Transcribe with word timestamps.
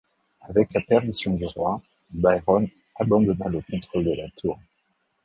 Avec 0.49 0.73
la 0.73 0.81
permission 0.81 1.35
du 1.35 1.45
roi, 1.45 1.79
Byron 2.09 2.67
abandonna 2.95 3.47
le 3.49 3.61
contrôle 3.69 4.05
de 4.05 4.15
la 4.15 4.29
Tour. 4.31 4.57